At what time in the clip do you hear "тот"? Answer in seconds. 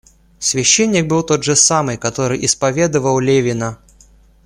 1.21-1.43